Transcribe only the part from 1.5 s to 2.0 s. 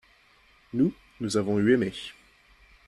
eu aimé.